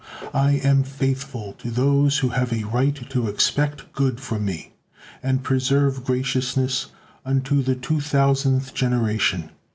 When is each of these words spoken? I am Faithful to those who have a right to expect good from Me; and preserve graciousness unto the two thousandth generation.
I 0.33 0.53
am 0.53 0.81
Faithful 0.81 1.53
to 1.59 1.69
those 1.69 2.17
who 2.17 2.29
have 2.29 2.51
a 2.51 2.63
right 2.63 3.07
to 3.11 3.27
expect 3.27 3.93
good 3.93 4.19
from 4.19 4.43
Me; 4.45 4.73
and 5.21 5.43
preserve 5.43 6.03
graciousness 6.05 6.87
unto 7.23 7.61
the 7.61 7.75
two 7.75 8.01
thousandth 8.01 8.73
generation. 8.73 9.51